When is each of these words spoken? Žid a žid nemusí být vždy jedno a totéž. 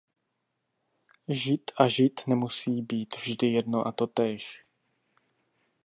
Žid 1.41 1.71
a 1.77 1.87
žid 1.87 2.23
nemusí 2.27 2.81
být 2.81 3.15
vždy 3.15 3.47
jedno 3.47 3.87
a 3.87 3.91
totéž. 3.91 4.65